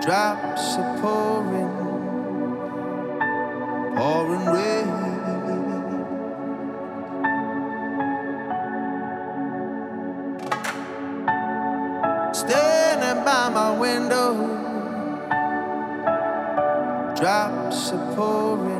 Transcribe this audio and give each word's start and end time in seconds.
drops 0.00 0.76
are 0.78 0.98
pouring, 1.00 1.70
pouring 3.96 4.46
rain. 4.46 4.88
Standing 12.32 13.24
by 13.24 13.48
my 13.50 13.70
window, 13.78 14.32
drops 17.14 17.92
are 17.92 18.14
pouring, 18.14 18.79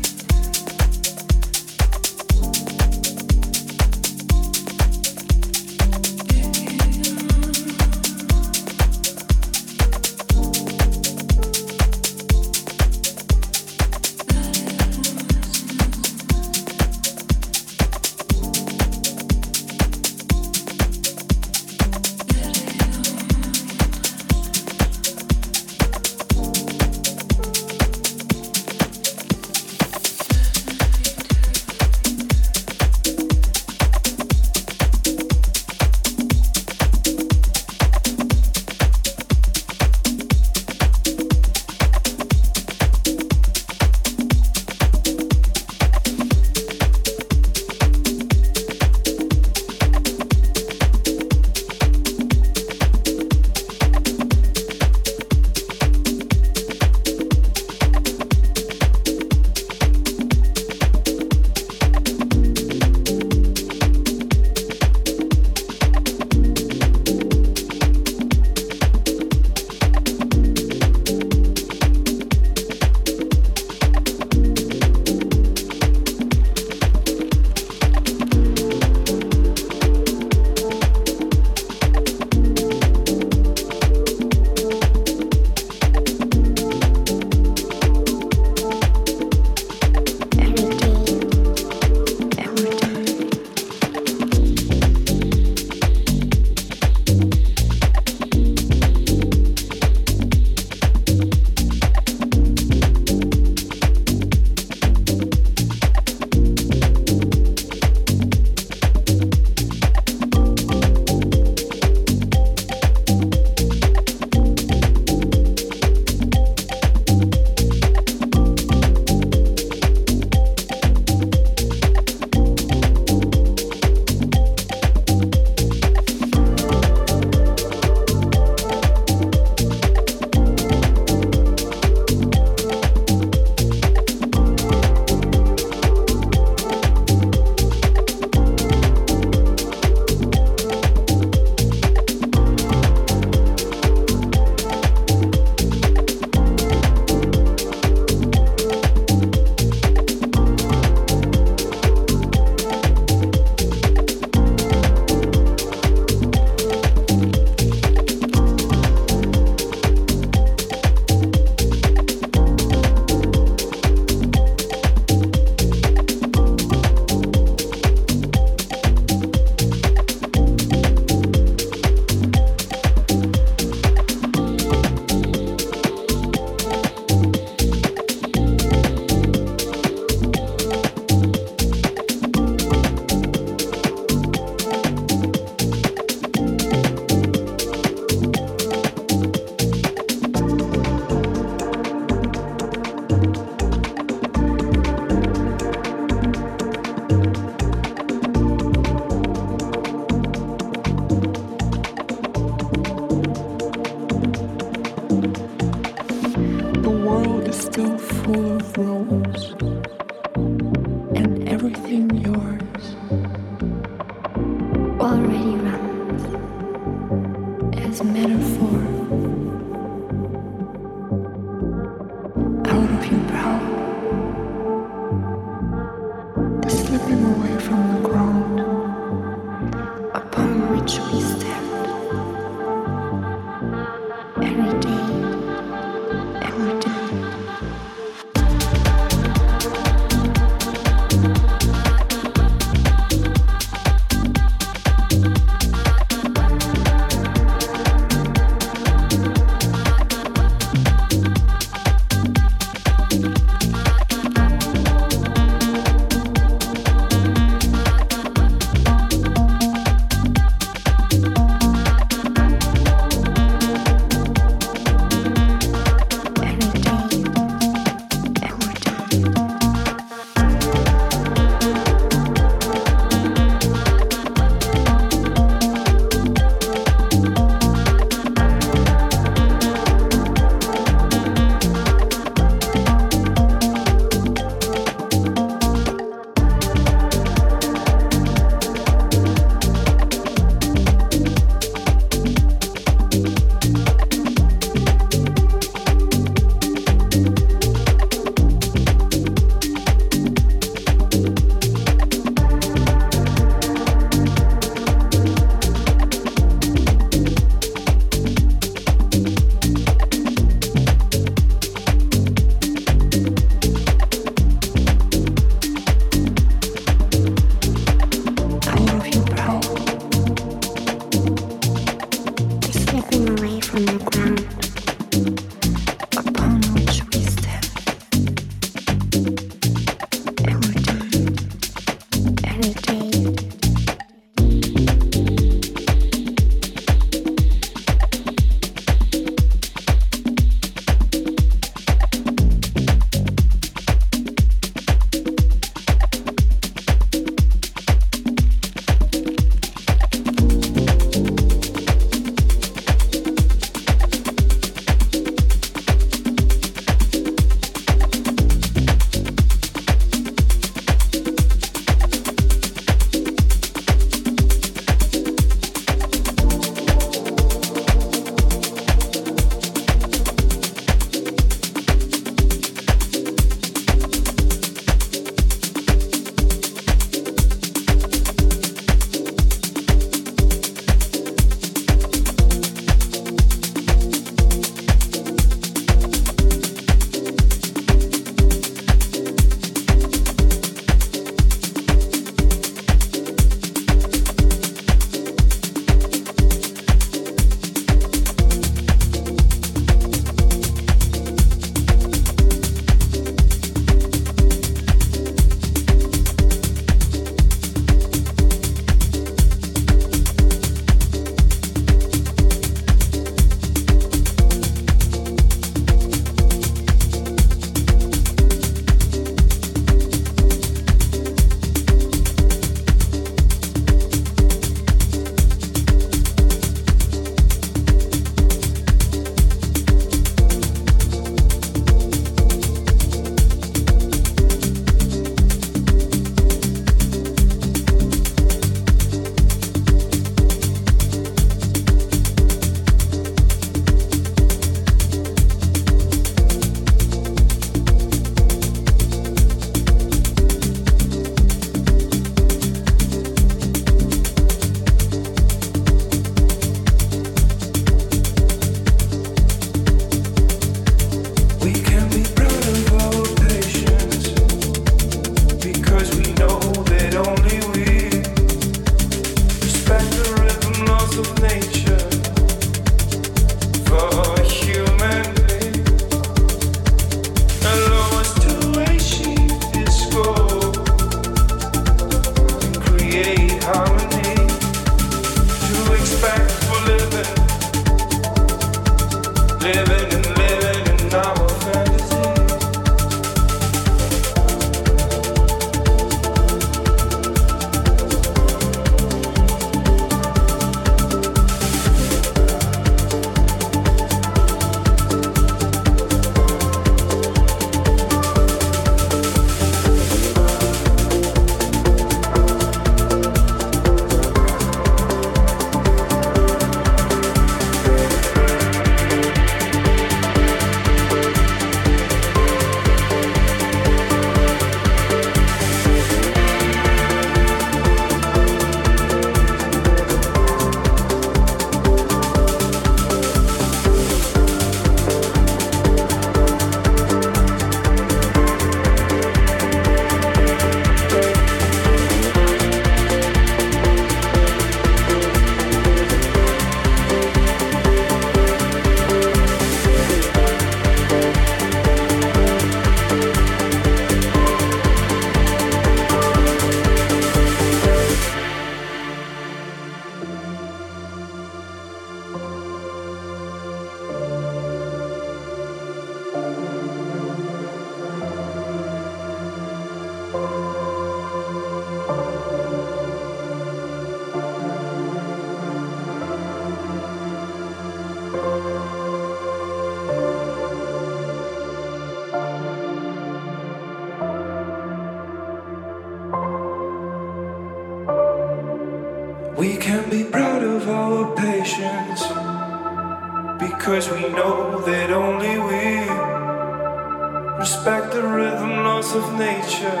respect 597.60 598.12
the 598.12 598.22
rhythm 598.22 598.70
laws 598.84 599.14
of 599.14 599.34
nature 599.34 600.00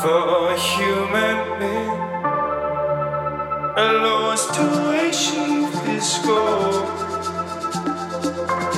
for 0.00 0.22
a 0.54 0.56
human 0.58 1.38
being. 1.60 2.00
Allow 3.84 4.30
us 4.32 4.46
to 4.56 4.64
achieve 5.06 5.70
this 5.84 6.08
goal 6.24 6.80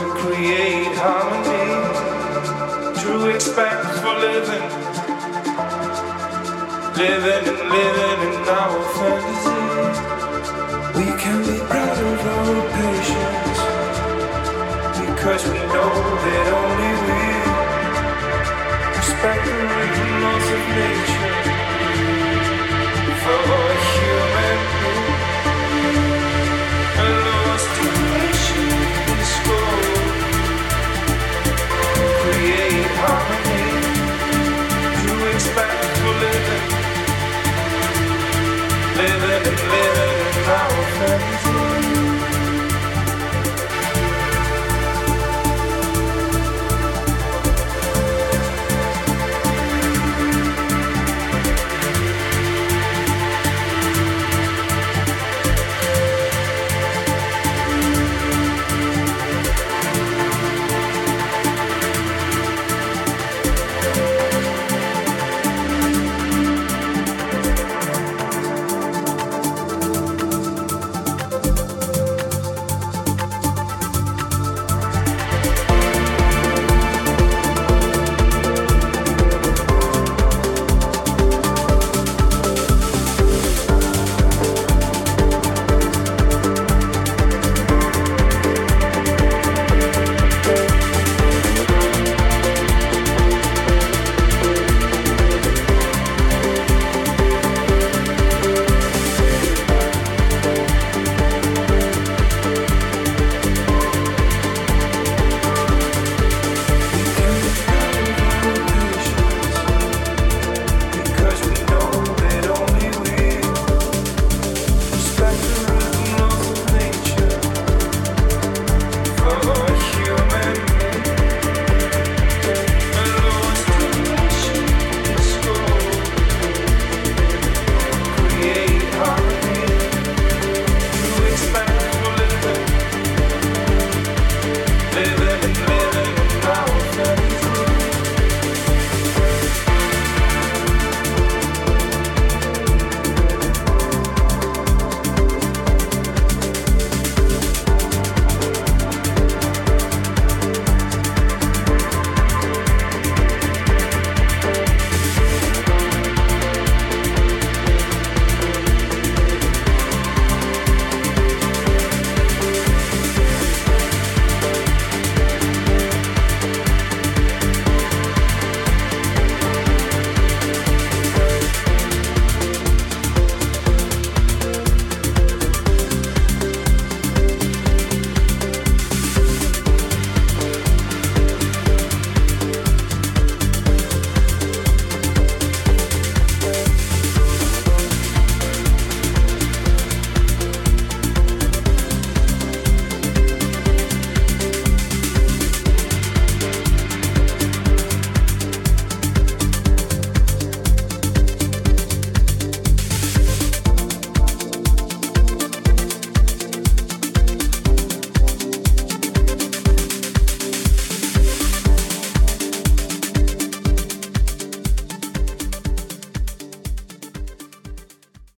and 0.01 0.11
create 0.23 0.95
harmony 0.99 1.67
through 2.99 3.33
respect 3.33 3.85
for 4.01 4.15
living, 4.27 4.67
living 6.99 7.45
and 7.53 7.63
living 7.79 8.21
in 8.29 8.39
our 8.59 8.81
fantasy. 8.97 9.63
We 10.99 11.07
can 11.23 11.39
be 11.47 11.59
proud 11.71 11.99
of 12.11 12.27
our 12.35 12.59
patience 12.75 13.58
because 15.29 15.45
we 15.51 15.59
know 15.59 15.93
that 16.25 16.47
only 16.57 16.93
we 17.05 17.21
respect 18.97 19.45
the 19.45 20.07
laws 20.25 20.49
of 20.57 20.63
nature 20.79 21.29
for 23.23 23.41
a 23.57 23.77
human. 23.93 24.59
Allow 27.05 27.55
us 27.55 27.65
to 27.77 27.87
achieve 28.25 28.97
this 29.09 29.33
create 32.23 32.89
harmony 33.01 33.69
through 34.97 35.21
respect 35.29 35.77
for 36.01 36.15
living, 36.25 36.67
living 38.97 39.45
and 39.45 39.61
living 39.77 40.13
in 40.33 40.49
our 40.57 40.83
fantasy. 40.97 41.78